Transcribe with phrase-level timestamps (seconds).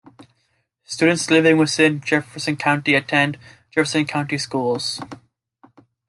[0.83, 3.37] Students living within Jefferson County attend
[3.69, 4.99] Jefferson County schools.